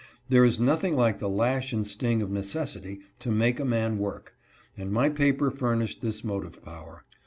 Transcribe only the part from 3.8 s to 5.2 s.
work, and my